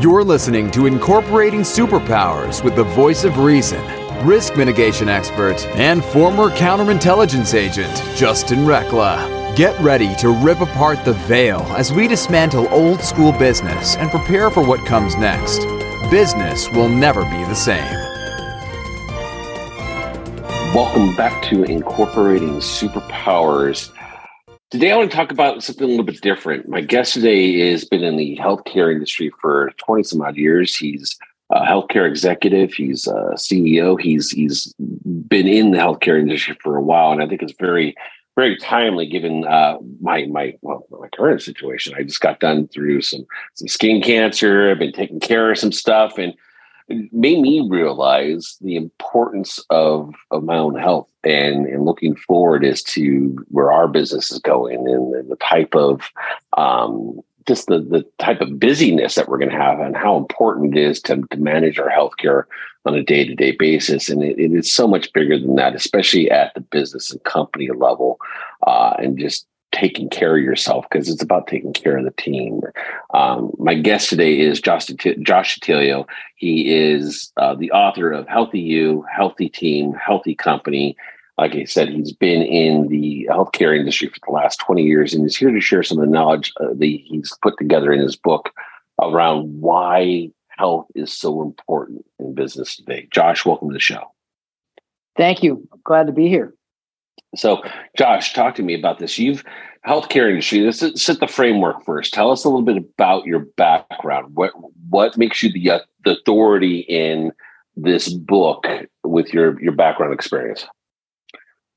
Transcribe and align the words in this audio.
You're 0.00 0.24
listening 0.24 0.70
to 0.70 0.86
Incorporating 0.86 1.60
Superpowers 1.60 2.64
with 2.64 2.74
the 2.74 2.84
voice 2.84 3.24
of 3.24 3.36
reason, 3.36 3.84
risk 4.26 4.56
mitigation 4.56 5.10
expert, 5.10 5.62
and 5.76 6.02
former 6.02 6.48
counterintelligence 6.48 7.52
agent, 7.52 7.94
Justin 8.16 8.60
Recla. 8.60 9.54
Get 9.56 9.78
ready 9.78 10.14
to 10.16 10.30
rip 10.30 10.62
apart 10.62 11.04
the 11.04 11.12
veil 11.12 11.60
as 11.76 11.92
we 11.92 12.08
dismantle 12.08 12.66
old 12.70 13.02
school 13.02 13.32
business 13.32 13.96
and 13.96 14.10
prepare 14.10 14.48
for 14.48 14.66
what 14.66 14.86
comes 14.86 15.16
next. 15.16 15.66
Business 16.10 16.66
will 16.70 16.88
never 16.88 17.22
be 17.24 17.44
the 17.44 17.54
same. 17.54 17.84
Welcome 20.74 21.14
back 21.14 21.42
to 21.50 21.64
Incorporating 21.64 22.60
Superpowers. 22.60 23.90
Today, 24.70 24.92
I 24.92 24.96
want 24.96 25.10
to 25.10 25.16
talk 25.16 25.32
about 25.32 25.64
something 25.64 25.84
a 25.84 25.88
little 25.88 26.04
bit 26.04 26.20
different. 26.20 26.68
My 26.68 26.80
guest 26.80 27.14
today 27.14 27.70
has 27.72 27.84
been 27.84 28.04
in 28.04 28.16
the 28.16 28.36
healthcare 28.40 28.92
industry 28.92 29.32
for 29.40 29.72
20 29.78 30.04
some 30.04 30.20
odd 30.22 30.36
years. 30.36 30.76
He's 30.76 31.18
a 31.50 31.62
healthcare 31.62 32.06
executive, 32.06 32.72
he's 32.72 33.08
a 33.08 33.32
CEO, 33.34 34.00
he's 34.00 34.30
he's 34.30 34.72
been 34.78 35.48
in 35.48 35.72
the 35.72 35.78
healthcare 35.78 36.20
industry 36.20 36.56
for 36.62 36.76
a 36.76 36.82
while, 36.82 37.10
and 37.10 37.20
I 37.20 37.26
think 37.26 37.42
it's 37.42 37.54
very 37.58 37.96
very 38.36 38.56
timely 38.58 39.06
given 39.06 39.44
uh, 39.44 39.78
my 40.00 40.26
my 40.26 40.54
well 40.62 40.86
my 40.88 41.08
current 41.08 41.42
situation. 41.42 41.94
I 41.98 42.04
just 42.04 42.20
got 42.20 42.38
done 42.38 42.68
through 42.68 43.02
some 43.02 43.26
some 43.54 43.66
skin 43.66 44.00
cancer. 44.00 44.70
I've 44.70 44.78
been 44.78 44.92
taking 44.92 45.18
care 45.18 45.50
of 45.50 45.58
some 45.58 45.72
stuff, 45.72 46.16
and 46.16 46.32
made 47.12 47.40
me 47.40 47.66
realize 47.68 48.56
the 48.60 48.76
importance 48.76 49.64
of, 49.70 50.12
of 50.30 50.42
my 50.42 50.56
own 50.56 50.78
health 50.78 51.08
and, 51.24 51.66
and 51.66 51.84
looking 51.84 52.16
forward 52.16 52.64
as 52.64 52.82
to 52.82 53.36
where 53.48 53.70
our 53.70 53.88
business 53.88 54.32
is 54.32 54.38
going 54.40 54.88
and 54.88 55.30
the, 55.30 55.36
type 55.36 55.74
of 55.74 56.10
um, 56.56 57.20
just 57.46 57.66
the, 57.66 57.80
the 57.80 58.04
type 58.18 58.40
of 58.40 58.58
busyness 58.58 59.14
that 59.14 59.28
we're 59.28 59.38
going 59.38 59.50
to 59.50 59.56
have 59.56 59.80
and 59.80 59.96
how 59.96 60.16
important 60.16 60.76
it 60.76 60.80
is 60.80 61.00
to, 61.00 61.22
to 61.30 61.36
manage 61.36 61.78
our 61.78 61.90
healthcare 61.90 62.44
on 62.84 62.94
a 62.94 63.02
day-to-day 63.02 63.52
basis. 63.52 64.08
And 64.08 64.22
it, 64.22 64.38
it 64.38 64.52
is 64.52 64.72
so 64.72 64.86
much 64.86 65.12
bigger 65.12 65.38
than 65.38 65.56
that 65.56 65.74
especially 65.74 66.30
at 66.30 66.54
the 66.54 66.60
business 66.60 67.10
and 67.10 67.22
company 67.24 67.68
level 67.70 68.18
uh, 68.66 68.94
and 68.98 69.18
just 69.18 69.46
taking 69.72 70.08
care 70.08 70.36
of 70.36 70.42
yourself 70.42 70.86
because 70.90 71.08
it's 71.08 71.22
about 71.22 71.46
taking 71.46 71.72
care 71.72 71.96
of 71.96 72.04
the 72.04 72.10
team. 72.12 72.60
Um, 73.14 73.52
my 73.58 73.74
guest 73.74 74.08
today 74.08 74.40
is 74.40 74.60
Josh, 74.60 74.86
Josh. 74.86 75.58
He 76.36 76.74
is 76.74 77.32
uh, 77.36 77.54
the 77.54 77.70
author 77.72 78.10
of 78.10 78.28
Healthy 78.28 78.60
You, 78.60 79.04
Healthy 79.14 79.48
Team, 79.48 79.92
Healthy 79.94 80.34
Company. 80.34 80.96
Like 81.38 81.54
I 81.54 81.64
said, 81.64 81.88
he's 81.88 82.12
been 82.12 82.42
in 82.42 82.88
the 82.88 83.26
healthcare 83.30 83.78
industry 83.78 84.08
for 84.08 84.20
the 84.26 84.32
last 84.32 84.60
20 84.60 84.82
years 84.82 85.14
and 85.14 85.24
is 85.24 85.36
here 85.36 85.50
to 85.50 85.60
share 85.60 85.82
some 85.82 85.98
of 85.98 86.04
the 86.04 86.12
knowledge 86.12 86.52
uh, 86.60 86.68
that 86.74 86.84
he's 86.84 87.32
put 87.40 87.56
together 87.56 87.92
in 87.92 88.00
his 88.00 88.16
book 88.16 88.50
around 89.00 89.60
why 89.60 90.30
health 90.48 90.86
is 90.94 91.10
so 91.10 91.40
important 91.40 92.04
in 92.18 92.34
business 92.34 92.76
today. 92.76 93.08
Josh, 93.10 93.46
welcome 93.46 93.68
to 93.68 93.72
the 93.72 93.80
show. 93.80 94.12
Thank 95.16 95.42
you. 95.42 95.66
I'm 95.72 95.80
glad 95.84 96.06
to 96.06 96.12
be 96.12 96.28
here. 96.28 96.54
So, 97.36 97.62
Josh, 97.96 98.32
talk 98.32 98.54
to 98.56 98.62
me 98.62 98.74
about 98.74 98.98
this. 98.98 99.18
You've 99.18 99.44
healthcare 99.86 100.28
industry. 100.28 100.60
Let's 100.60 101.02
set 101.02 101.20
the 101.20 101.26
framework 101.26 101.84
first. 101.84 102.12
Tell 102.12 102.30
us 102.30 102.44
a 102.44 102.48
little 102.48 102.62
bit 102.62 102.76
about 102.76 103.24
your 103.24 103.40
background. 103.56 104.34
What 104.34 104.52
what 104.88 105.16
makes 105.16 105.42
you 105.42 105.52
the, 105.52 105.70
uh, 105.70 105.80
the 106.04 106.18
authority 106.18 106.80
in 106.80 107.32
this 107.76 108.12
book 108.12 108.66
with 109.04 109.32
your 109.32 109.60
your 109.62 109.72
background 109.72 110.12
experience? 110.12 110.66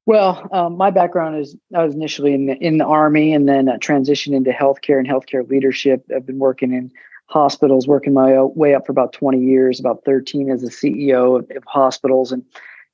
Well, 0.06 0.48
um, 0.52 0.76
my 0.76 0.90
background 0.90 1.38
is 1.38 1.56
I 1.74 1.84
was 1.84 1.96
initially 1.96 2.34
in 2.34 2.48
the 2.48 2.58
in 2.58 2.78
the 2.78 2.86
army 2.86 3.34
and 3.34 3.48
then 3.48 3.70
uh, 3.70 3.78
transitioned 3.78 4.36
into 4.36 4.52
healthcare 4.52 4.98
and 4.98 5.08
healthcare 5.08 5.48
leadership. 5.50 6.06
I've 6.14 6.26
been 6.26 6.40
working 6.40 6.74
in 6.74 6.92
hospitals, 7.28 7.88
working 7.88 8.14
my 8.14 8.42
way 8.42 8.76
up 8.76 8.86
for 8.86 8.92
about 8.92 9.14
20 9.14 9.40
years, 9.40 9.80
about 9.80 10.04
13 10.06 10.52
as 10.52 10.62
a 10.62 10.68
CEO 10.68 11.40
of, 11.40 11.50
of 11.56 11.64
hospitals 11.66 12.32
and 12.32 12.44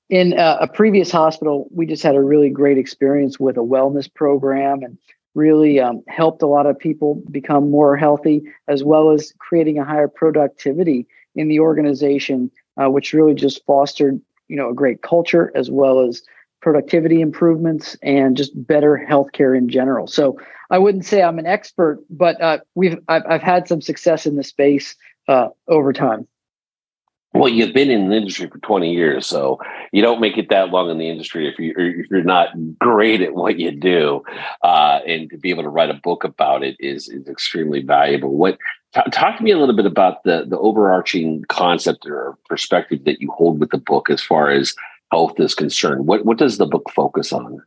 in 0.09 0.33
a, 0.33 0.57
a 0.61 0.67
previous 0.67 1.11
hospital, 1.11 1.67
we 1.71 1.85
just 1.85 2.03
had 2.03 2.15
a 2.15 2.21
really 2.21 2.49
great 2.49 2.77
experience 2.77 3.39
with 3.39 3.57
a 3.57 3.61
wellness 3.61 4.11
program 4.11 4.83
and 4.83 4.97
really 5.35 5.79
um, 5.79 6.03
helped 6.07 6.41
a 6.41 6.47
lot 6.47 6.65
of 6.65 6.77
people 6.77 7.21
become 7.29 7.69
more 7.69 7.95
healthy, 7.95 8.41
as 8.67 8.83
well 8.83 9.11
as 9.11 9.33
creating 9.37 9.77
a 9.77 9.85
higher 9.85 10.07
productivity 10.07 11.07
in 11.35 11.47
the 11.47 11.59
organization, 11.59 12.51
uh, 12.77 12.89
which 12.89 13.13
really 13.13 13.35
just 13.35 13.63
fostered, 13.65 14.19
you 14.47 14.55
know, 14.55 14.69
a 14.69 14.73
great 14.73 15.01
culture 15.01 15.51
as 15.55 15.69
well 15.69 15.99
as 15.99 16.23
productivity 16.61 17.21
improvements 17.21 17.95
and 18.01 18.35
just 18.35 18.51
better 18.67 19.05
healthcare 19.09 19.57
in 19.57 19.69
general. 19.69 20.07
So 20.07 20.39
I 20.69 20.77
wouldn't 20.77 21.05
say 21.05 21.21
I'm 21.21 21.39
an 21.39 21.45
expert, 21.45 21.99
but 22.09 22.41
uh, 22.41 22.59
we've 22.75 22.97
I've, 23.07 23.23
I've, 23.29 23.41
had 23.41 23.67
some 23.67 23.81
success 23.81 24.25
in 24.25 24.35
the 24.35 24.43
space 24.43 24.95
uh, 25.27 25.49
over 25.67 25.93
time. 25.93 26.27
Well, 27.33 27.49
you've 27.49 27.75
been 27.75 27.91
in 27.91 28.09
the 28.09 28.15
industry 28.15 28.47
for 28.47 28.57
20 28.57 28.91
years, 28.91 29.27
so 29.27 29.59
you 29.91 30.01
don't 30.01 30.19
make 30.19 30.37
it 30.37 30.49
that 30.49 30.69
long 30.69 30.89
in 30.89 30.97
the 30.97 31.09
industry 31.09 31.47
if, 31.47 31.59
you, 31.59 31.73
if 31.77 32.09
you're 32.09 32.23
not 32.23 32.49
great 32.79 33.21
at 33.21 33.35
what 33.35 33.59
you 33.59 33.71
do. 33.71 34.23
Uh, 34.63 34.99
and 35.05 35.29
to 35.29 35.37
be 35.37 35.51
able 35.51 35.61
to 35.61 35.69
write 35.69 35.91
a 35.91 35.99
book 36.01 36.23
about 36.23 36.63
it 36.63 36.75
is, 36.79 37.07
is 37.07 37.27
extremely 37.27 37.83
valuable. 37.83 38.35
What 38.35 38.57
t- 38.95 39.01
Talk 39.11 39.37
to 39.37 39.43
me 39.43 39.51
a 39.51 39.59
little 39.59 39.75
bit 39.75 39.85
about 39.85 40.23
the, 40.23 40.45
the 40.47 40.57
overarching 40.57 41.43
concept 41.49 42.07
or 42.07 42.35
perspective 42.49 43.05
that 43.05 43.21
you 43.21 43.31
hold 43.31 43.59
with 43.59 43.69
the 43.69 43.77
book 43.77 44.09
as 44.09 44.23
far 44.23 44.49
as 44.49 44.73
health 45.11 45.39
is 45.39 45.53
concerned. 45.53 46.07
What, 46.07 46.25
what 46.25 46.39
does 46.39 46.57
the 46.57 46.65
book 46.65 46.89
focus 46.89 47.31
on? 47.31 47.61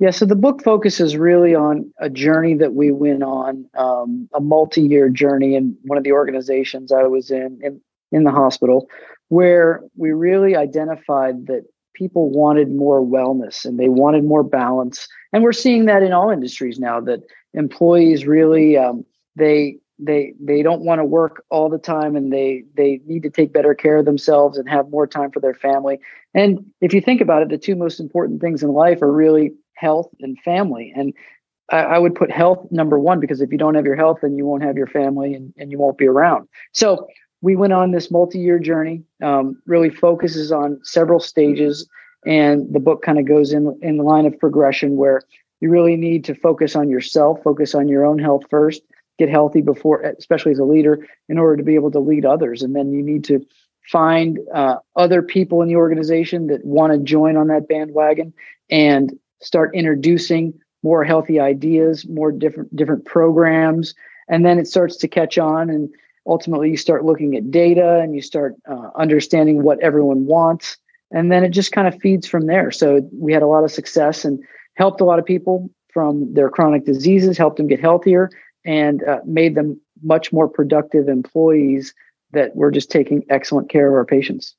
Yeah, 0.00 0.10
so 0.10 0.24
the 0.24 0.34
book 0.34 0.62
focuses 0.62 1.16
really 1.16 1.54
on 1.54 1.92
a 1.98 2.10
journey 2.10 2.54
that 2.54 2.74
we 2.74 2.90
went 2.90 3.22
on, 3.22 3.66
um, 3.76 4.28
a 4.34 4.40
multi-year 4.40 5.08
journey 5.08 5.54
in 5.54 5.76
one 5.82 5.98
of 5.98 6.04
the 6.04 6.12
organizations 6.12 6.90
I 6.90 7.04
was 7.04 7.30
in, 7.30 7.60
in 7.62 7.80
in 8.14 8.22
the 8.22 8.30
hospital 8.30 8.88
where 9.28 9.82
we 9.96 10.12
really 10.12 10.54
identified 10.54 11.46
that 11.48 11.64
people 11.94 12.30
wanted 12.30 12.72
more 12.72 13.00
wellness 13.00 13.64
and 13.64 13.78
they 13.78 13.88
wanted 13.88 14.24
more 14.24 14.44
balance. 14.44 15.08
And 15.32 15.42
we're 15.42 15.52
seeing 15.52 15.86
that 15.86 16.02
in 16.02 16.12
all 16.12 16.30
industries 16.30 16.78
now 16.78 17.00
that 17.00 17.20
employees 17.52 18.26
really 18.26 18.76
um, 18.76 19.04
they 19.34 19.78
they 19.98 20.34
they 20.40 20.62
don't 20.62 20.82
want 20.82 21.00
to 21.00 21.04
work 21.04 21.44
all 21.50 21.68
the 21.68 21.78
time 21.78 22.14
and 22.14 22.32
they 22.32 22.62
they 22.76 23.00
need 23.06 23.22
to 23.24 23.30
take 23.30 23.52
better 23.52 23.74
care 23.74 23.98
of 23.98 24.04
themselves 24.04 24.56
and 24.56 24.68
have 24.68 24.90
more 24.90 25.06
time 25.06 25.30
for 25.32 25.40
their 25.40 25.54
family. 25.54 25.98
And 26.32 26.64
if 26.80 26.94
you 26.94 27.00
think 27.00 27.20
about 27.20 27.42
it 27.42 27.48
the 27.48 27.58
two 27.58 27.74
most 27.74 27.98
important 27.98 28.40
things 28.40 28.62
in 28.62 28.70
life 28.70 29.02
are 29.02 29.12
really 29.12 29.52
health 29.74 30.08
and 30.20 30.38
family. 30.40 30.92
And 30.94 31.12
I, 31.70 31.78
I 31.78 31.98
would 31.98 32.14
put 32.14 32.30
health 32.30 32.66
number 32.70 32.98
one 32.98 33.20
because 33.20 33.40
if 33.40 33.50
you 33.50 33.58
don't 33.58 33.74
have 33.74 33.86
your 33.86 33.96
health 33.96 34.18
then 34.22 34.36
you 34.36 34.46
won't 34.46 34.64
have 34.64 34.76
your 34.76 34.88
family 34.88 35.34
and, 35.34 35.52
and 35.56 35.70
you 35.70 35.78
won't 35.78 35.98
be 35.98 36.06
around. 36.06 36.48
So 36.72 37.06
we 37.44 37.56
went 37.56 37.74
on 37.74 37.90
this 37.90 38.10
multi-year 38.10 38.58
journey 38.58 39.02
um, 39.22 39.60
really 39.66 39.90
focuses 39.90 40.50
on 40.50 40.80
several 40.82 41.20
stages. 41.20 41.86
And 42.24 42.72
the 42.72 42.80
book 42.80 43.02
kind 43.02 43.18
of 43.18 43.26
goes 43.26 43.52
in 43.52 43.78
in 43.82 43.98
the 43.98 44.02
line 44.02 44.24
of 44.24 44.38
progression 44.38 44.96
where 44.96 45.20
you 45.60 45.68
really 45.68 45.96
need 45.96 46.24
to 46.24 46.34
focus 46.34 46.74
on 46.74 46.88
yourself 46.88 47.42
focus 47.44 47.74
on 47.74 47.86
your 47.86 48.06
own 48.06 48.18
health 48.18 48.44
first 48.48 48.82
get 49.18 49.28
healthy 49.28 49.60
before 49.60 50.00
especially 50.00 50.52
as 50.52 50.58
a 50.58 50.64
leader 50.64 51.06
in 51.28 51.38
order 51.38 51.56
to 51.56 51.62
be 51.62 51.74
able 51.74 51.90
to 51.90 51.98
lead 51.98 52.24
others. 52.24 52.62
And 52.62 52.74
then 52.74 52.92
you 52.92 53.02
need 53.02 53.24
to 53.24 53.46
find 53.92 54.38
uh, 54.54 54.76
other 54.96 55.20
people 55.20 55.60
in 55.60 55.68
the 55.68 55.76
organization 55.76 56.46
that 56.46 56.64
want 56.64 56.94
to 56.94 56.98
join 56.98 57.36
on 57.36 57.48
that 57.48 57.68
bandwagon 57.68 58.32
and 58.70 59.12
start 59.42 59.74
introducing 59.74 60.54
more 60.82 61.04
healthy 61.04 61.38
ideas 61.38 62.08
more 62.08 62.32
different 62.32 62.74
different 62.74 63.04
programs. 63.04 63.94
And 64.28 64.46
then 64.46 64.58
it 64.58 64.66
starts 64.66 64.96
to 64.96 65.08
catch 65.08 65.36
on 65.36 65.68
and 65.68 65.90
ultimately 66.26 66.70
you 66.70 66.76
start 66.76 67.04
looking 67.04 67.36
at 67.36 67.50
data 67.50 68.00
and 68.00 68.14
you 68.14 68.22
start 68.22 68.54
uh, 68.68 68.90
understanding 68.96 69.62
what 69.62 69.80
everyone 69.80 70.26
wants 70.26 70.78
and 71.14 71.30
then 71.30 71.44
it 71.44 71.50
just 71.50 71.72
kind 71.72 71.86
of 71.86 71.98
feeds 72.00 72.26
from 72.26 72.46
there. 72.46 72.70
So 72.70 73.08
we 73.12 73.32
had 73.32 73.42
a 73.42 73.46
lot 73.46 73.64
of 73.64 73.70
success 73.70 74.24
and 74.24 74.42
helped 74.74 75.00
a 75.00 75.04
lot 75.04 75.18
of 75.18 75.24
people 75.24 75.70
from 75.92 76.34
their 76.34 76.50
chronic 76.50 76.84
diseases 76.84 77.38
helped 77.38 77.56
them 77.56 77.68
get 77.68 77.80
healthier 77.80 78.30
and 78.64 79.02
uh, 79.04 79.20
made 79.24 79.54
them 79.54 79.80
much 80.02 80.32
more 80.32 80.48
productive 80.48 81.08
employees 81.08 81.94
that 82.32 82.54
were 82.56 82.72
just 82.72 82.90
taking 82.90 83.24
excellent 83.30 83.70
care 83.70 83.88
of 83.88 83.94
our 83.94 84.04
patients. 84.04 84.56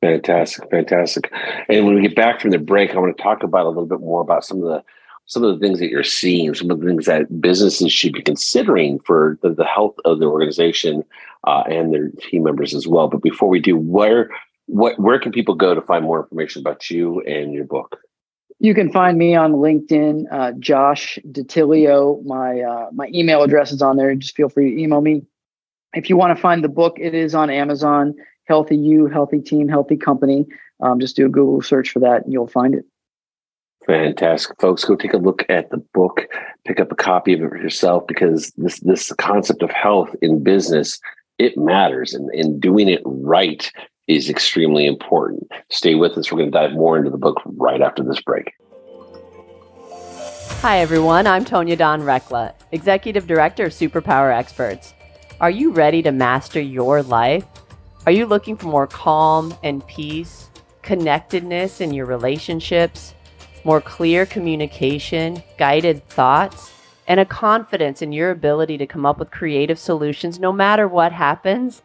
Fantastic 0.00 0.70
fantastic. 0.70 1.30
And 1.68 1.84
when 1.84 1.94
we 1.94 2.02
get 2.02 2.16
back 2.16 2.40
from 2.40 2.50
the 2.50 2.58
break 2.58 2.94
i 2.94 2.98
want 2.98 3.14
to 3.16 3.22
talk 3.22 3.42
about 3.42 3.66
a 3.66 3.68
little 3.68 3.86
bit 3.86 4.00
more 4.00 4.22
about 4.22 4.44
some 4.44 4.62
of 4.62 4.64
the 4.64 4.82
some 5.26 5.42
of 5.42 5.58
the 5.58 5.66
things 5.66 5.78
that 5.78 5.88
you're 5.88 6.02
seeing, 6.02 6.54
some 6.54 6.70
of 6.70 6.80
the 6.80 6.86
things 6.86 7.06
that 7.06 7.40
businesses 7.40 7.92
should 7.92 8.12
be 8.12 8.22
considering 8.22 8.98
for 9.00 9.38
the, 9.42 9.50
the 9.50 9.64
health 9.64 9.96
of 10.04 10.18
their 10.18 10.28
organization 10.28 11.02
uh, 11.46 11.62
and 11.68 11.92
their 11.92 12.10
team 12.20 12.42
members 12.42 12.74
as 12.74 12.86
well. 12.86 13.08
But 13.08 13.22
before 13.22 13.48
we 13.48 13.60
do, 13.60 13.76
where 13.76 14.30
what 14.66 14.98
where 14.98 15.18
can 15.18 15.32
people 15.32 15.54
go 15.54 15.74
to 15.74 15.82
find 15.82 16.04
more 16.04 16.20
information 16.22 16.60
about 16.60 16.90
you 16.90 17.20
and 17.22 17.52
your 17.52 17.64
book? 17.64 17.98
You 18.60 18.74
can 18.74 18.90
find 18.90 19.18
me 19.18 19.34
on 19.34 19.52
LinkedIn, 19.52 20.24
uh, 20.30 20.52
Josh 20.58 21.18
DeTillio. 21.28 22.24
My 22.24 22.60
uh, 22.60 22.88
my 22.92 23.08
email 23.12 23.42
address 23.42 23.72
is 23.72 23.82
on 23.82 23.96
there. 23.96 24.14
Just 24.14 24.36
feel 24.36 24.48
free 24.48 24.74
to 24.74 24.82
email 24.82 25.00
me. 25.00 25.22
If 25.94 26.08
you 26.08 26.16
want 26.16 26.36
to 26.36 26.40
find 26.40 26.64
the 26.64 26.68
book, 26.68 26.96
it 26.98 27.14
is 27.14 27.34
on 27.34 27.50
Amazon. 27.50 28.14
Healthy 28.46 28.76
You, 28.76 29.06
Healthy 29.06 29.40
Team, 29.40 29.68
Healthy 29.68 29.96
Company. 29.96 30.46
Um, 30.80 31.00
just 31.00 31.16
do 31.16 31.26
a 31.26 31.28
Google 31.28 31.62
search 31.62 31.90
for 31.90 32.00
that, 32.00 32.24
and 32.24 32.32
you'll 32.32 32.46
find 32.46 32.74
it. 32.74 32.84
Fantastic, 33.86 34.58
folks! 34.60 34.84
Go 34.84 34.96
take 34.96 35.12
a 35.12 35.18
look 35.18 35.44
at 35.48 35.70
the 35.70 35.76
book. 35.76 36.26
Pick 36.64 36.80
up 36.80 36.90
a 36.90 36.96
copy 36.96 37.34
of 37.34 37.42
it 37.42 37.50
for 37.50 37.58
yourself 37.58 38.06
because 38.06 38.50
this 38.56 38.80
this 38.80 39.12
concept 39.18 39.62
of 39.62 39.70
health 39.70 40.14
in 40.22 40.42
business 40.42 41.00
it 41.38 41.56
matters. 41.56 42.14
And, 42.14 42.30
and 42.30 42.60
doing 42.60 42.88
it 42.88 43.02
right 43.04 43.70
is 44.06 44.28
extremely 44.28 44.86
important. 44.86 45.50
Stay 45.70 45.94
with 45.94 46.16
us. 46.16 46.30
We're 46.30 46.38
going 46.38 46.52
to 46.52 46.58
dive 46.58 46.72
more 46.72 46.96
into 46.96 47.10
the 47.10 47.18
book 47.18 47.40
right 47.44 47.80
after 47.80 48.02
this 48.02 48.20
break. 48.20 48.52
Hi, 50.60 50.78
everyone. 50.78 51.26
I'm 51.26 51.44
Tonya 51.44 51.76
Dawn 51.76 52.02
Recla, 52.02 52.54
Executive 52.72 53.26
Director 53.26 53.66
of 53.66 53.72
Superpower 53.72 54.34
Experts. 54.34 54.94
Are 55.40 55.50
you 55.50 55.72
ready 55.72 56.02
to 56.02 56.12
master 56.12 56.60
your 56.60 57.02
life? 57.02 57.44
Are 58.06 58.12
you 58.12 58.26
looking 58.26 58.56
for 58.56 58.66
more 58.66 58.86
calm 58.86 59.54
and 59.62 59.86
peace, 59.86 60.48
connectedness 60.82 61.80
in 61.80 61.92
your 61.92 62.06
relationships, 62.06 63.13
more 63.64 63.80
clear 63.80 64.26
communication, 64.26 65.42
guided 65.58 66.06
thoughts, 66.08 66.72
and 67.06 67.20
a 67.20 67.24
confidence 67.24 68.02
in 68.02 68.12
your 68.12 68.30
ability 68.30 68.78
to 68.78 68.86
come 68.86 69.04
up 69.04 69.18
with 69.18 69.30
creative 69.30 69.78
solutions 69.78 70.38
no 70.38 70.52
matter 70.52 70.86
what 70.86 71.12
happens? 71.12 71.82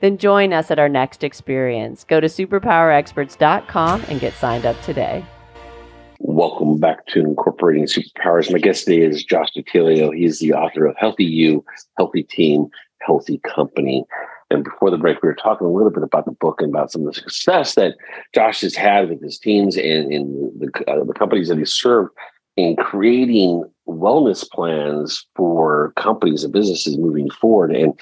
Then 0.00 0.18
join 0.18 0.52
us 0.52 0.70
at 0.70 0.78
our 0.78 0.88
next 0.88 1.24
experience. 1.24 2.04
Go 2.04 2.20
to 2.20 2.26
superpowerexperts.com 2.26 4.04
and 4.08 4.20
get 4.20 4.34
signed 4.34 4.66
up 4.66 4.80
today. 4.82 5.24
Welcome 6.20 6.78
back 6.78 7.06
to 7.08 7.20
Incorporating 7.20 7.84
Superpowers. 7.84 8.50
My 8.50 8.58
guest 8.58 8.84
today 8.84 9.02
is 9.02 9.24
Josh 9.24 9.50
DeTillio. 9.56 10.16
He's 10.16 10.38
the 10.38 10.52
author 10.54 10.86
of 10.86 10.96
Healthy 10.98 11.24
You, 11.24 11.64
Healthy 11.98 12.22
Team, 12.24 12.68
Healthy 13.02 13.40
Company. 13.44 14.04
And 14.50 14.64
before 14.64 14.90
the 14.90 14.98
break, 14.98 15.22
we 15.22 15.28
were 15.28 15.34
talking 15.34 15.66
a 15.66 15.70
little 15.70 15.90
bit 15.90 16.02
about 16.02 16.26
the 16.26 16.32
book 16.32 16.60
and 16.60 16.70
about 16.70 16.92
some 16.92 17.06
of 17.06 17.14
the 17.14 17.20
success 17.20 17.74
that 17.74 17.94
Josh 18.34 18.60
has 18.60 18.74
had 18.74 19.08
with 19.08 19.22
his 19.22 19.38
teams 19.38 19.76
and 19.76 20.12
in 20.12 20.52
the, 20.58 20.70
uh, 20.90 21.04
the 21.04 21.14
companies 21.14 21.48
that 21.48 21.58
he 21.58 21.64
served 21.64 22.10
in 22.56 22.76
creating 22.76 23.64
wellness 23.88 24.48
plans 24.50 25.26
for 25.34 25.92
companies 25.96 26.44
and 26.44 26.52
businesses 26.52 26.96
moving 26.96 27.30
forward. 27.30 27.74
And 27.74 27.98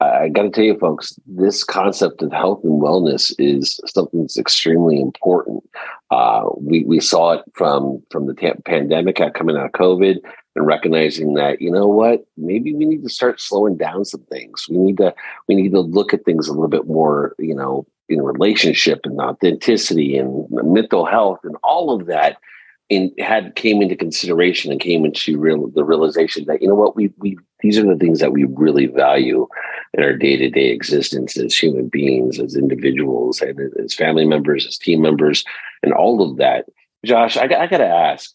I 0.00 0.28
got 0.28 0.42
to 0.42 0.50
tell 0.50 0.64
you, 0.64 0.78
folks, 0.78 1.18
this 1.26 1.64
concept 1.64 2.22
of 2.22 2.32
health 2.32 2.60
and 2.64 2.82
wellness 2.82 3.34
is 3.38 3.80
something 3.86 4.22
that's 4.22 4.38
extremely 4.38 5.00
important. 5.00 5.62
Uh, 6.10 6.44
we 6.58 6.84
we 6.84 7.00
saw 7.00 7.32
it 7.32 7.42
from 7.54 8.02
from 8.10 8.26
the 8.26 8.34
t- 8.34 8.52
pandemic 8.64 9.20
coming 9.34 9.56
out 9.56 9.66
of 9.66 9.72
COVID, 9.72 10.18
and 10.56 10.66
recognizing 10.66 11.34
that 11.34 11.60
you 11.60 11.70
know 11.70 11.86
what, 11.86 12.24
maybe 12.36 12.74
we 12.74 12.84
need 12.84 13.02
to 13.02 13.08
start 13.08 13.40
slowing 13.40 13.76
down 13.76 14.04
some 14.04 14.22
things. 14.30 14.66
We 14.68 14.78
need 14.78 14.98
to 14.98 15.14
we 15.48 15.54
need 15.54 15.72
to 15.72 15.80
look 15.80 16.14
at 16.14 16.24
things 16.24 16.48
a 16.48 16.52
little 16.52 16.68
bit 16.68 16.86
more, 16.86 17.34
you 17.38 17.54
know, 17.54 17.86
in 18.08 18.22
relationship 18.22 19.00
and 19.04 19.20
authenticity 19.20 20.16
and 20.16 20.46
mental 20.50 21.06
health 21.06 21.40
and 21.44 21.56
all 21.62 21.90
of 21.90 22.06
that 22.06 22.38
in, 22.90 23.12
had 23.18 23.54
came 23.56 23.80
into 23.80 23.96
consideration 23.96 24.70
and 24.70 24.80
came 24.80 25.04
into 25.04 25.38
real 25.38 25.68
the 25.68 25.84
realization 25.84 26.44
that 26.46 26.60
you 26.60 26.68
know 26.68 26.74
what? 26.74 26.96
We 26.96 27.12
we 27.18 27.38
these 27.60 27.78
are 27.78 27.86
the 27.86 27.96
things 27.96 28.20
that 28.20 28.32
we 28.32 28.44
really 28.44 28.86
value 28.86 29.48
in 29.94 30.02
our 30.02 30.12
day-to-day 30.12 30.68
existence 30.70 31.36
as 31.38 31.56
human 31.56 31.88
beings 31.88 32.38
as 32.38 32.56
individuals 32.56 33.40
and 33.40 33.58
as 33.82 33.94
family 33.94 34.26
members 34.26 34.66
as 34.66 34.76
team 34.76 35.00
members 35.00 35.44
and 35.82 35.92
all 35.92 36.22
of 36.22 36.36
that. 36.36 36.66
Josh 37.04 37.36
i, 37.36 37.44
I 37.44 37.66
gotta 37.66 37.86
ask 37.86 38.32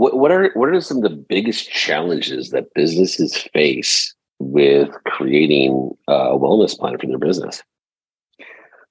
what, 0.00 0.16
what 0.16 0.30
are 0.30 0.50
what 0.54 0.68
are 0.68 0.80
some 0.80 0.98
of 0.98 1.02
the 1.02 1.10
biggest 1.16 1.70
challenges 1.70 2.50
that 2.50 2.72
businesses 2.74 3.36
face 3.54 4.14
with 4.38 4.90
creating 5.04 5.90
a 6.08 6.38
wellness 6.38 6.78
plan 6.78 6.98
for 6.98 7.06
their 7.06 7.18
business 7.18 7.62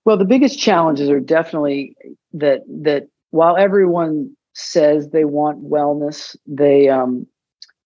well 0.05 0.17
the 0.17 0.25
biggest 0.25 0.59
challenges 0.59 1.09
are 1.09 1.19
definitely 1.19 1.95
that 2.33 2.61
that 2.67 3.07
while 3.31 3.57
everyone 3.57 4.35
says 4.53 5.09
they 5.09 5.25
want 5.25 5.63
wellness, 5.63 6.35
they 6.45 6.89
um, 6.89 7.25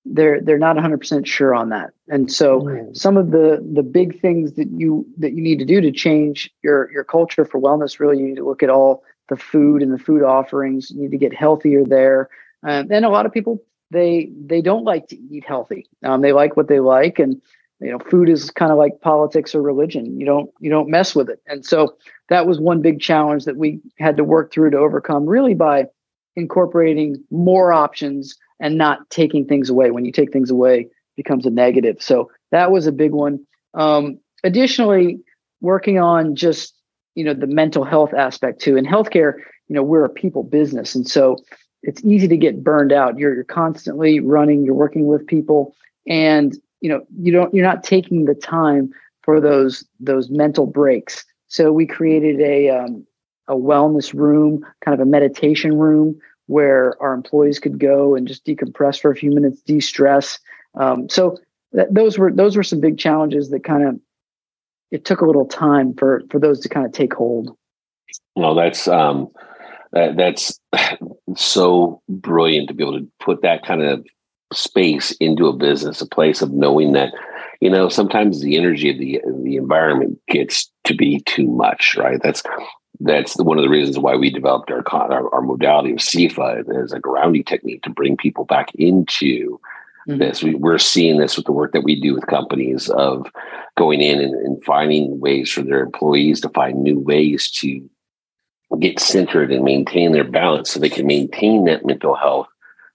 they're 0.06 0.42
they're 0.42 0.60
not 0.60 0.76
100% 0.76 1.26
sure 1.26 1.56
on 1.56 1.70
that. 1.70 1.92
And 2.10 2.32
so 2.32 2.62
mm. 2.62 2.96
some 2.96 3.18
of 3.18 3.32
the 3.32 3.66
the 3.74 3.84
big 3.84 4.20
things 4.20 4.54
that 4.54 4.70
you 4.72 5.06
that 5.18 5.34
you 5.34 5.42
need 5.42 5.60
to 5.60 5.66
do 5.66 5.82
to 5.82 5.92
change 5.92 6.52
your 6.64 6.92
your 6.92 7.04
culture 7.04 7.46
for 7.46 7.60
wellness 7.62 8.00
really 8.00 8.20
you 8.20 8.28
need 8.28 8.38
to 8.38 8.46
look 8.46 8.64
at 8.64 8.70
all 8.70 9.04
the 9.30 9.38
food 9.38 9.82
and 9.82 9.94
the 9.94 9.98
food 9.98 10.24
offerings. 10.24 10.92
You 10.92 11.02
need 11.02 11.12
to 11.12 11.18
get 11.18 11.34
healthier 11.34 11.84
there. 11.86 12.30
Um, 12.64 12.88
and 12.92 13.06
a 13.06 13.10
lot 13.10 13.26
of 13.26 13.32
people 13.32 13.62
they 13.94 14.30
they 14.46 14.62
don't 14.62 14.84
like 14.84 15.08
to 15.08 15.18
eat 15.18 15.46
healthy. 15.46 15.88
Um, 16.04 16.22
they 16.22 16.34
like 16.34 16.58
what 16.58 16.68
they 16.68 16.80
like 16.80 17.20
and 17.20 17.42
you 17.80 17.92
know 17.92 18.00
food 18.00 18.28
is 18.28 18.52
kind 18.52 18.72
of 18.72 18.78
like 18.78 19.02
politics 19.02 19.56
or 19.56 19.62
religion. 19.62 20.20
You 20.20 20.26
don't 20.26 20.50
you 20.60 20.70
don't 20.70 20.90
mess 20.90 21.16
with 21.16 21.30
it. 21.30 21.42
And 21.48 21.66
so 21.66 21.96
that 22.30 22.48
was 22.48 22.60
one 22.60 22.82
big 22.82 23.00
challenge 23.00 23.46
that 23.46 23.58
we 23.58 23.80
had 24.00 24.18
to 24.18 24.24
work 24.24 24.52
through 24.52 24.72
to 24.72 24.78
overcome 24.78 25.26
really 25.26 25.54
by 25.54 25.86
incorporating 26.36 27.24
more 27.30 27.72
options 27.72 28.36
and 28.60 28.78
not 28.78 29.10
taking 29.10 29.46
things 29.46 29.70
away. 29.70 29.92
When 29.92 30.06
you 30.06 30.12
take 30.12 30.34
things 30.34 30.50
away 30.50 30.90
becomes 31.16 31.46
a 31.46 31.52
negative. 31.52 32.02
So 32.02 32.32
that 32.52 32.72
was 32.72 32.88
a 32.88 32.92
big 32.92 33.12
one. 33.12 33.46
Um, 33.76 34.20
additionally 34.44 35.20
working 35.62 36.00
on 36.00 36.36
just 36.36 36.74
you 37.16 37.24
know 37.24 37.34
the 37.34 37.48
mental 37.48 37.84
health 37.84 38.14
aspect 38.14 38.62
too. 38.62 38.76
In 38.76 38.86
healthcare 38.86 39.36
you 39.68 39.76
know 39.76 39.84
we're 39.84 40.06
a 40.06 40.10
people 40.10 40.44
business. 40.44 40.96
And 40.96 41.08
so 41.08 41.38
it's 41.84 42.04
easy 42.04 42.28
to 42.28 42.38
get 42.38 42.64
burned 42.64 42.92
out. 42.92 43.18
You're, 43.18 43.36
you're 43.36 43.44
constantly 43.44 44.20
running 44.20 44.64
you're 44.64 44.74
working 44.74 45.06
with 45.06 45.28
people 45.28 45.76
and 46.08 46.58
you 46.82 46.90
know 46.90 47.06
you 47.20 47.32
don't 47.32 47.54
you're 47.54 47.66
not 47.66 47.84
taking 47.84 48.26
the 48.26 48.36
time 48.36 48.92
for 49.22 49.40
those 49.40 49.86
those 50.00 50.30
mental 50.30 50.66
breaks. 50.66 51.26
So 51.48 51.72
we 51.72 51.86
created 51.86 52.42
a 52.42 52.70
um, 52.70 53.06
a 53.48 53.56
wellness 53.56 54.14
room 54.14 54.66
kind 54.84 54.94
of 54.94 55.06
a 55.06 55.10
meditation 55.10 55.78
room 55.78 56.20
where 56.48 57.02
our 57.02 57.14
employees 57.14 57.60
could 57.60 57.80
go 57.80 58.16
and 58.16 58.28
just 58.28 58.46
decompress 58.46 59.00
for 59.00 59.12
a 59.12 59.16
few 59.16 59.32
minutes 59.32 59.62
de-stress. 59.62 60.40
Um, 60.76 61.08
so 61.10 61.38
th- 61.74 61.88
those 61.90 62.18
were 62.18 62.32
those 62.32 62.56
were 62.56 62.64
some 62.64 62.80
big 62.80 62.98
challenges 62.98 63.50
that 63.50 63.64
kind 63.64 63.88
of 63.88 64.00
it 64.92 65.06
took 65.06 65.22
a 65.22 65.26
little 65.26 65.46
time 65.46 65.94
for 65.94 66.22
for 66.30 66.40
those 66.40 66.60
to 66.62 66.70
kind 66.70 66.86
of 66.86 66.92
take 66.92 67.14
hold. 67.14 67.56
Well 68.36 68.56
that's 68.56 68.88
um 68.88 69.30
that, 69.94 70.18
that's 70.18 70.60
so 71.36 72.02
brilliant 72.10 72.68
to 72.68 72.74
be 72.74 72.84
able 72.84 73.00
to 73.00 73.08
put 73.20 73.42
that 73.42 73.66
kind 73.66 73.82
of 73.82 74.06
space 74.52 75.12
into 75.14 75.48
a 75.48 75.54
business, 75.54 76.02
a 76.02 76.08
place 76.08 76.42
of 76.42 76.52
knowing 76.52 76.94
that, 76.94 77.14
you 77.62 77.70
know, 77.70 77.90
sometimes 77.90 78.42
the 78.42 78.58
energy 78.58 78.90
of 78.90 78.98
the 78.98 79.22
the 79.44 79.56
environment 79.56 80.20
gets 80.28 80.70
to 80.84 80.94
be 80.94 81.22
too 81.22 81.48
much, 81.48 81.96
right? 81.98 82.20
That's 82.22 82.44
that's 83.00 83.36
one 83.38 83.58
of 83.58 83.64
the 83.64 83.70
reasons 83.70 83.98
why 83.98 84.16
we 84.16 84.30
developed 84.30 84.72
our 84.72 84.84
our, 84.92 85.34
our 85.34 85.42
modality 85.42 85.92
of 85.92 85.98
SIFA 85.98 86.84
as 86.84 86.92
a 86.92 87.00
grounding 87.00 87.44
technique 87.44 87.84
to 87.84 87.90
bring 87.90 88.18
people 88.18 88.46
back 88.46 88.70
into 88.76 89.60
mm-hmm. 90.08 90.18
this. 90.18 90.44
We, 90.44 90.56
we're 90.56 90.78
seeing 90.78 91.20
this 91.20 91.38
with 91.38 91.46
the 91.46 91.52
work 91.52 91.74
that 91.74 91.84
we 91.84 92.00
do 92.00 92.14
with 92.14 92.28
companies 92.28 92.90
of 92.90 93.32
going 93.78 94.02
in 94.02 94.20
and, 94.20 94.34
and 94.34 94.64
finding 94.64 95.20
ways 95.20 95.52
for 95.52 95.62
their 95.62 95.82
employees 95.82 96.42
to 96.42 96.50
find 96.50 96.82
new 96.82 97.00
ways 97.00 97.50
to 97.52 97.90
get 98.80 99.00
centered 99.00 99.52
and 99.52 99.64
maintain 99.64 100.12
their 100.12 100.24
balance 100.24 100.72
so 100.72 100.80
they 100.80 100.90
can 100.90 101.06
maintain 101.06 101.66
that 101.66 101.86
mental 101.86 102.16
health 102.16 102.48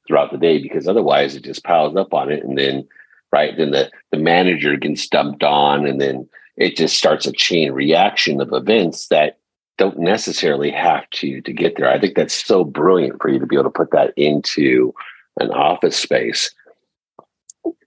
throughout 0.06 0.32
the 0.32 0.38
day 0.38 0.60
because 0.60 0.88
otherwise 0.88 1.36
it 1.36 1.44
just 1.44 1.64
piles 1.64 1.96
up 1.96 2.12
on 2.14 2.30
it 2.30 2.42
and 2.42 2.58
then 2.58 2.86
right 3.32 3.56
then 3.56 3.70
the 3.70 3.90
the 4.10 4.18
manager 4.18 4.76
gets 4.76 5.06
dumped 5.06 5.42
on 5.42 5.86
and 5.86 6.00
then 6.00 6.28
it 6.56 6.76
just 6.76 6.96
starts 6.96 7.26
a 7.26 7.32
chain 7.32 7.72
reaction 7.72 8.40
of 8.40 8.52
events 8.52 9.08
that 9.08 9.38
don't 9.76 9.98
necessarily 9.98 10.70
have 10.70 11.08
to 11.10 11.40
to 11.42 11.52
get 11.52 11.76
there 11.76 11.90
i 11.90 12.00
think 12.00 12.16
that's 12.16 12.34
so 12.34 12.64
brilliant 12.64 13.20
for 13.20 13.28
you 13.28 13.38
to 13.38 13.46
be 13.46 13.54
able 13.54 13.64
to 13.64 13.70
put 13.70 13.90
that 13.90 14.12
into 14.16 14.92
an 15.38 15.50
office 15.50 15.96
space 15.96 16.52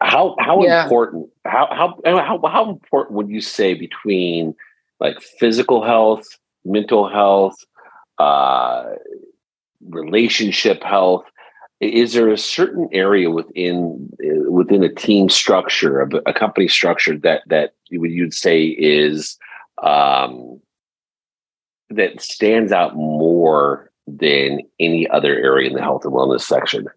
how 0.02 0.36
how 0.40 0.64
yeah. 0.64 0.84
important 0.84 1.30
how 1.46 1.68
how 1.72 2.00
how 2.06 2.40
how 2.48 2.70
important 2.70 3.16
would 3.16 3.30
you 3.30 3.42
say 3.42 3.74
between 3.74 4.56
like 5.00 5.20
physical 5.22 5.84
health 5.84 6.38
mental 6.64 7.10
health 7.10 7.56
uh 8.22 8.96
relationship 9.90 10.84
health. 10.84 11.24
Is 11.80 12.14
there 12.14 12.30
a 12.30 12.38
certain 12.38 12.88
area 12.92 13.32
within 13.32 14.10
within 14.48 14.84
a 14.84 14.94
team 14.94 15.30
structure 15.30 16.00
of 16.00 16.14
a 16.26 16.34
company 16.34 16.68
structure 16.68 17.18
that 17.20 17.42
that 17.48 17.74
you'd 17.90 18.34
say 18.34 18.66
is 18.66 19.38
um, 19.82 20.62
that 21.90 22.22
stands 22.22 22.72
out 22.72 22.96
more 22.96 23.90
than 24.06 24.60
any 24.80 25.10
other 25.10 25.34
area 25.34 25.70
in 25.70 25.76
the 25.76 25.82
health 25.82 26.06
and 26.06 26.14
wellness 26.14 26.42
section? 26.42 26.88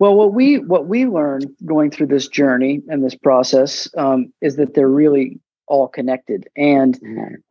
Well 0.00 0.16
what 0.16 0.34
we 0.34 0.58
what 0.58 0.88
we 0.88 1.06
learned 1.06 1.48
going 1.64 1.92
through 1.92 2.08
this 2.08 2.26
journey 2.26 2.82
and 2.88 3.04
this 3.04 3.14
process 3.14 3.88
um, 3.96 4.32
is 4.40 4.56
that 4.56 4.74
they're 4.74 4.88
really 4.88 5.38
all 5.66 5.88
connected. 5.88 6.48
And 6.56 7.00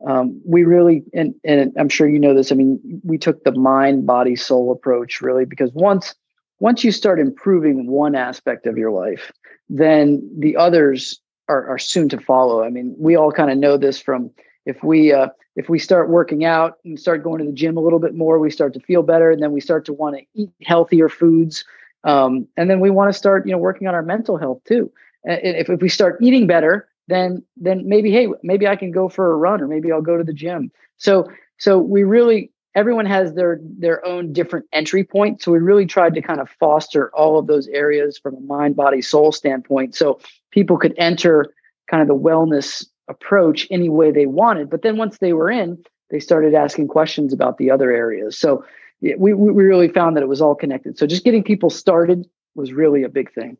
um, 0.06 0.40
we 0.44 0.64
really, 0.64 1.02
and, 1.12 1.34
and 1.44 1.72
I'm 1.78 1.88
sure 1.88 2.08
you 2.08 2.18
know 2.18 2.34
this. 2.34 2.52
I 2.52 2.54
mean, 2.54 2.80
we 3.02 3.18
took 3.18 3.44
the 3.44 3.52
mind, 3.52 4.06
body, 4.06 4.36
soul 4.36 4.72
approach 4.72 5.20
really 5.20 5.44
because 5.44 5.70
once 5.72 6.14
once 6.60 6.84
you 6.84 6.92
start 6.92 7.18
improving 7.18 7.88
one 7.88 8.14
aspect 8.14 8.66
of 8.66 8.78
your 8.78 8.90
life, 8.90 9.32
then 9.68 10.22
the 10.38 10.56
others 10.56 11.20
are, 11.48 11.66
are 11.66 11.78
soon 11.78 12.08
to 12.08 12.20
follow. 12.20 12.62
I 12.62 12.70
mean, 12.70 12.94
we 12.96 13.16
all 13.16 13.32
kind 13.32 13.50
of 13.50 13.58
know 13.58 13.76
this 13.76 14.00
from 14.00 14.30
if 14.64 14.82
we 14.82 15.12
uh, 15.12 15.28
if 15.56 15.68
we 15.68 15.78
start 15.78 16.08
working 16.08 16.44
out 16.44 16.78
and 16.84 16.98
start 16.98 17.22
going 17.22 17.40
to 17.40 17.44
the 17.44 17.52
gym 17.52 17.76
a 17.76 17.80
little 17.80 17.98
bit 17.98 18.14
more, 18.14 18.38
we 18.38 18.50
start 18.50 18.72
to 18.74 18.80
feel 18.80 19.02
better, 19.02 19.30
and 19.30 19.42
then 19.42 19.52
we 19.52 19.60
start 19.60 19.84
to 19.86 19.92
want 19.92 20.16
to 20.16 20.24
eat 20.34 20.50
healthier 20.62 21.08
foods, 21.08 21.64
um, 22.04 22.46
and 22.56 22.70
then 22.70 22.80
we 22.80 22.90
want 22.90 23.12
to 23.12 23.18
start 23.18 23.46
you 23.46 23.52
know 23.52 23.58
working 23.58 23.86
on 23.86 23.94
our 23.94 24.02
mental 24.02 24.36
health 24.36 24.62
too. 24.64 24.90
And 25.24 25.40
if, 25.42 25.68
if 25.68 25.80
we 25.80 25.88
start 25.88 26.18
eating 26.20 26.46
better, 26.46 26.88
then 27.08 27.42
then 27.56 27.86
maybe 27.86 28.10
hey 28.10 28.28
maybe 28.42 28.66
i 28.66 28.76
can 28.76 28.90
go 28.90 29.08
for 29.08 29.32
a 29.32 29.36
run 29.36 29.60
or 29.60 29.68
maybe 29.68 29.92
i'll 29.92 30.02
go 30.02 30.16
to 30.16 30.24
the 30.24 30.32
gym. 30.32 30.70
So 30.96 31.28
so 31.58 31.78
we 31.78 32.02
really 32.04 32.50
everyone 32.74 33.06
has 33.06 33.34
their 33.34 33.60
their 33.62 34.04
own 34.04 34.32
different 34.32 34.66
entry 34.72 35.04
point 35.04 35.42
so 35.42 35.52
we 35.52 35.58
really 35.58 35.86
tried 35.86 36.14
to 36.14 36.22
kind 36.22 36.40
of 36.40 36.48
foster 36.48 37.14
all 37.14 37.38
of 37.38 37.46
those 37.46 37.68
areas 37.68 38.18
from 38.18 38.34
a 38.34 38.40
mind 38.40 38.76
body 38.76 39.02
soul 39.02 39.32
standpoint 39.32 39.94
so 39.94 40.18
people 40.50 40.76
could 40.76 40.94
enter 40.96 41.54
kind 41.88 42.02
of 42.02 42.08
the 42.08 42.14
wellness 42.14 42.86
approach 43.08 43.66
any 43.70 43.90
way 43.90 44.10
they 44.10 44.24
wanted. 44.24 44.70
But 44.70 44.80
then 44.80 44.96
once 44.96 45.18
they 45.18 45.32
were 45.32 45.50
in 45.50 45.82
they 46.10 46.20
started 46.20 46.54
asking 46.54 46.88
questions 46.88 47.32
about 47.32 47.58
the 47.58 47.70
other 47.70 47.90
areas. 47.90 48.38
So 48.38 48.64
we, 49.00 49.34
we 49.34 49.64
really 49.64 49.88
found 49.88 50.16
that 50.16 50.22
it 50.22 50.28
was 50.28 50.40
all 50.40 50.54
connected. 50.54 50.98
So 50.98 51.06
just 51.06 51.24
getting 51.24 51.42
people 51.42 51.70
started 51.70 52.26
was 52.54 52.72
really 52.72 53.02
a 53.02 53.08
big 53.08 53.32
thing. 53.32 53.56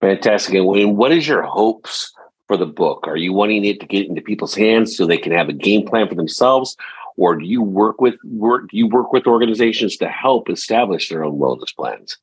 Fantastic. 0.00 0.54
And 0.54 0.96
what 0.96 1.12
is 1.12 1.28
your 1.28 1.42
hopes 1.42 2.12
for 2.46 2.56
the 2.56 2.66
book? 2.66 3.04
Are 3.06 3.16
you 3.16 3.32
wanting 3.32 3.64
it 3.64 3.80
to 3.80 3.86
get 3.86 4.06
into 4.06 4.22
people's 4.22 4.54
hands 4.54 4.96
so 4.96 5.06
they 5.06 5.18
can 5.18 5.32
have 5.32 5.48
a 5.48 5.52
game 5.52 5.86
plan 5.86 6.08
for 6.08 6.14
themselves, 6.14 6.76
or 7.16 7.36
do 7.36 7.44
you 7.44 7.62
work 7.62 8.00
with 8.00 8.16
work? 8.24 8.70
Do 8.70 8.76
you 8.76 8.88
work 8.88 9.12
with 9.12 9.26
organizations 9.26 9.96
to 9.98 10.08
help 10.08 10.50
establish 10.50 11.08
their 11.08 11.24
own 11.24 11.38
wellness 11.38 11.74
plans? 11.74 12.18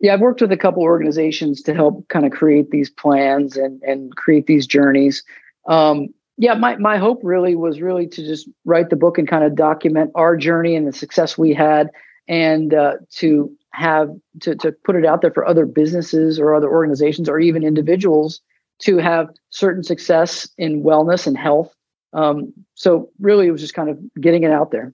Yeah, 0.00 0.14
I've 0.14 0.20
worked 0.20 0.40
with 0.40 0.52
a 0.52 0.56
couple 0.56 0.82
organizations 0.82 1.62
to 1.62 1.74
help 1.74 2.08
kind 2.08 2.24
of 2.24 2.32
create 2.32 2.70
these 2.70 2.90
plans 2.90 3.56
and 3.56 3.82
and 3.82 4.14
create 4.16 4.46
these 4.46 4.66
journeys. 4.66 5.22
Um, 5.66 6.08
yeah, 6.36 6.54
my 6.54 6.76
my 6.76 6.96
hope 6.96 7.20
really 7.22 7.54
was 7.54 7.80
really 7.80 8.06
to 8.08 8.22
just 8.22 8.48
write 8.64 8.90
the 8.90 8.96
book 8.96 9.18
and 9.18 9.28
kind 9.28 9.44
of 9.44 9.54
document 9.54 10.10
our 10.14 10.36
journey 10.36 10.74
and 10.74 10.86
the 10.86 10.92
success 10.92 11.36
we 11.36 11.52
had, 11.52 11.90
and 12.28 12.72
uh, 12.72 12.94
to 13.16 13.50
have 13.72 14.10
to 14.40 14.54
to 14.56 14.72
put 14.72 14.96
it 14.96 15.04
out 15.04 15.20
there 15.22 15.32
for 15.32 15.46
other 15.46 15.66
businesses 15.66 16.38
or 16.38 16.54
other 16.54 16.70
organizations 16.70 17.28
or 17.28 17.38
even 17.38 17.62
individuals 17.62 18.40
to 18.80 18.98
have 18.98 19.28
certain 19.50 19.82
success 19.82 20.48
in 20.58 20.82
wellness 20.82 21.26
and 21.26 21.36
health. 21.36 21.74
Um, 22.12 22.52
so 22.74 23.10
really, 23.20 23.46
it 23.46 23.52
was 23.52 23.60
just 23.60 23.74
kind 23.74 23.88
of 23.88 23.98
getting 24.20 24.42
it 24.42 24.50
out 24.50 24.70
there. 24.70 24.92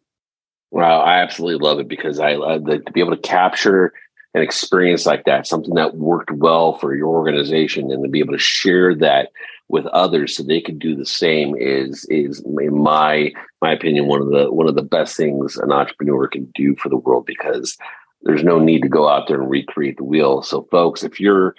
Wow, 0.71 1.01
I 1.01 1.19
absolutely 1.19 1.65
love 1.65 1.79
it 1.79 1.89
because 1.89 2.19
I 2.19 2.35
love 2.35 2.65
the, 2.65 2.79
to 2.81 2.93
be 2.93 3.01
able 3.01 3.17
to 3.17 3.23
capture 3.23 3.93
an 4.35 4.43
experience 4.43 5.07
like 5.07 5.25
that, 5.25 5.47
something 5.47 5.75
that 5.75 5.97
worked 5.97 6.31
well 6.31 6.75
for 6.75 6.95
your 6.95 7.09
organization, 7.09 7.91
and 7.91 8.03
to 8.05 8.11
be 8.11 8.19
able 8.19 8.35
to 8.35 8.39
share 8.39 8.95
that 8.97 9.31
with 9.69 9.87
others 9.87 10.37
so 10.37 10.43
they 10.43 10.61
can 10.61 10.79
do 10.79 10.95
the 10.95 11.07
same 11.07 11.57
is 11.57 12.05
is 12.09 12.41
in 12.41 12.83
my 12.83 13.33
my 13.61 13.73
opinion 13.73 14.07
one 14.07 14.21
of 14.21 14.29
the 14.29 14.53
one 14.53 14.69
of 14.69 14.77
the 14.77 14.83
best 14.83 15.17
things 15.17 15.57
an 15.57 15.73
entrepreneur 15.73 16.29
can 16.29 16.45
do 16.55 16.77
for 16.77 16.89
the 16.89 16.97
world 16.97 17.27
because 17.27 17.77
there's 18.23 18.45
no 18.45 18.59
need 18.59 18.83
to 18.83 18.89
go 18.89 19.09
out 19.09 19.29
there 19.29 19.41
and 19.41 19.51
recreate 19.51 19.97
the 19.97 20.05
wheel. 20.05 20.43
So, 20.43 20.67
folks, 20.71 21.05
if 21.05 21.21
you're 21.21 21.55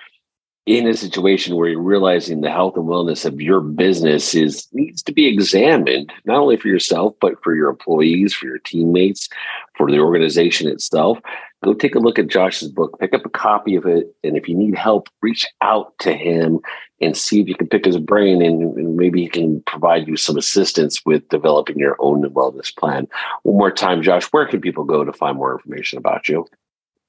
in 0.68 0.86
a 0.86 0.94
situation 0.94 1.56
where 1.56 1.70
you're 1.70 1.82
realizing 1.82 2.42
the 2.42 2.52
health 2.52 2.76
and 2.76 2.86
wellness 2.86 3.26
of 3.26 3.40
your 3.40 3.62
business 3.62 4.36
is 4.36 4.68
needs 4.74 5.02
to 5.02 5.14
be 5.14 5.26
examined 5.26 6.12
not 6.26 6.38
only 6.38 6.58
for 6.58 6.68
yourself 6.68 7.16
but 7.22 7.42
for 7.42 7.56
your 7.56 7.70
employees 7.70 8.34
for 8.34 8.48
your 8.48 8.60
teammates 8.60 9.30
for 9.78 9.90
the 9.90 10.00
organization 10.00 10.68
itself. 10.68 11.20
Go 11.64 11.74
take 11.74 11.96
a 11.96 12.00
look 12.00 12.20
at 12.20 12.28
josh's 12.28 12.68
book 12.68 13.00
pick 13.00 13.14
up 13.14 13.26
a 13.26 13.30
copy 13.30 13.76
of 13.76 13.86
it 13.86 14.14
and 14.26 14.36
if 14.36 14.50
you 14.50 14.56
need 14.56 14.76
help 14.76 15.08
reach 15.22 15.48
out 15.62 15.98
to 16.00 16.12
him 16.14 16.60
and 17.00 17.16
see 17.16 17.40
if 17.40 17.48
you 17.48 17.56
can 17.56 17.68
pick 17.68 17.86
his 17.86 17.98
brain 17.98 18.42
and, 18.42 18.76
and 18.78 18.98
maybe 18.98 19.22
he 19.22 19.30
can 19.30 19.62
provide 19.62 20.06
you 20.06 20.18
some 20.18 20.36
assistance 20.36 21.02
with 21.06 21.28
developing 21.30 21.78
your 21.78 21.96
own 22.00 22.24
wellness 22.32 22.76
plan. 22.76 23.08
One 23.44 23.58
more 23.58 23.72
time 23.72 24.04
josh 24.04 24.26
where 24.32 24.46
can 24.46 24.60
people 24.60 24.84
go 24.84 25.06
to 25.06 25.14
find 25.14 25.38
more 25.38 25.54
information 25.54 25.98
about 25.98 26.28
you 26.28 26.46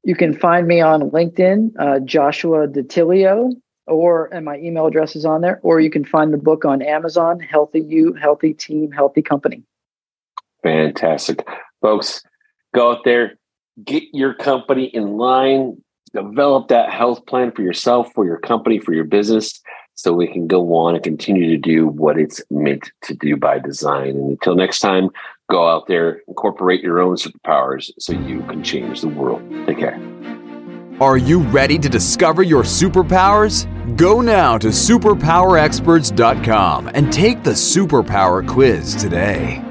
you 0.09 0.17
can 0.17 0.33
find 0.33 0.67
me 0.67 0.81
on 0.81 1.11
LinkedIn, 1.11 1.71
uh, 1.79 2.01
Joshua 2.01 2.67
DeTillio, 2.67 3.53
or 3.87 4.33
and 4.33 4.43
my 4.43 4.57
email 4.57 4.87
address 4.87 5.15
is 5.15 5.27
on 5.27 5.43
there, 5.43 5.61
or 5.63 5.81
you 5.81 5.91
can 5.91 6.03
find 6.03 6.33
the 6.33 6.39
book 6.39 6.65
on 6.65 6.81
Amazon, 6.81 7.39
Healthy 7.41 7.81
You, 7.81 8.15
Healthy 8.15 8.55
Team, 8.55 8.91
Healthy 8.91 9.21
Company. 9.21 9.63
Fantastic. 10.63 11.47
Folks, 11.83 12.23
go 12.75 12.93
out 12.93 13.05
there, 13.05 13.39
get 13.85 14.03
your 14.15 14.33
company 14.33 14.85
in 14.85 15.19
line, 15.19 15.77
develop 16.15 16.69
that 16.69 16.91
health 16.91 17.27
plan 17.27 17.53
for 17.53 17.61
yourself, 17.61 18.11
for 18.15 18.25
your 18.25 18.39
company, 18.39 18.79
for 18.79 18.95
your 18.95 19.05
business, 19.05 19.61
so 19.95 20.15
we 20.15 20.27
can 20.27 20.47
go 20.47 20.75
on 20.75 20.95
and 20.95 21.05
continue 21.05 21.51
to 21.51 21.59
do 21.59 21.87
what 21.87 22.19
it's 22.19 22.41
meant 22.51 22.91
to 23.03 23.13
do 23.13 23.37
by 23.37 23.59
design. 23.59 24.17
And 24.17 24.31
until 24.31 24.55
next 24.55 24.79
time, 24.79 25.11
go 25.51 25.69
out 25.69 25.87
there, 25.87 26.23
incorporate 26.29 26.83
your 26.83 27.01
own 27.01 27.17
superpowers 27.17 27.91
so 27.99 28.13
you 28.13 28.43
can 28.43 28.63
change 28.63 29.01
the 29.01 29.09
world. 29.09 29.43
Take 29.67 29.79
care. 29.79 29.99
Are 31.01 31.17
you 31.17 31.41
ready 31.41 31.79
to 31.79 31.89
discover 31.89 32.43
your 32.43 32.65
superpowers? 32.65 33.67
Go 33.97 34.21
now 34.21 34.59
to 34.59 34.69
superpowerexperts.com 34.69 36.91
and 36.93 37.11
take 37.13 37.45
the 37.45 37.53
superpower 37.53 38.47
quiz 38.47 38.95
today. 38.97 39.65